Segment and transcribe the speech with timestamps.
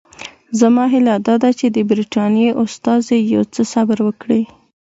[0.59, 4.41] زما هیله دا ده چې د برټانیې استازي یو څه صبر وکړي.